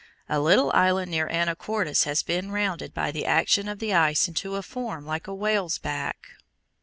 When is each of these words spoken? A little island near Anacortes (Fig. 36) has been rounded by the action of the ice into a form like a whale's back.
A 0.27 0.39
little 0.39 0.71
island 0.73 1.11
near 1.11 1.27
Anacortes 1.27 2.05
(Fig. 2.05 2.05
36) 2.05 2.05
has 2.05 2.23
been 2.23 2.51
rounded 2.51 2.91
by 2.91 3.11
the 3.11 3.23
action 3.27 3.67
of 3.69 3.77
the 3.77 3.93
ice 3.93 4.27
into 4.27 4.55
a 4.55 4.63
form 4.63 5.05
like 5.05 5.27
a 5.27 5.35
whale's 5.35 5.77
back. 5.77 6.29